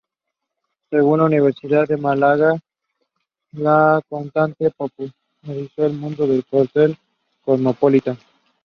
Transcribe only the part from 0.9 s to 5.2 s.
It organizes seminars on land reforms